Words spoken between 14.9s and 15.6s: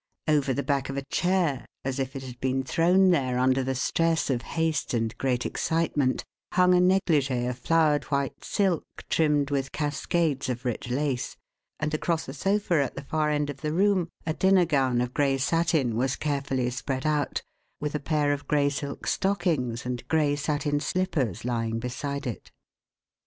of gray